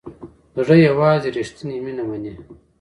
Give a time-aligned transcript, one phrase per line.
[0.65, 2.33] زړه یوازې ریښتیني مینه مني.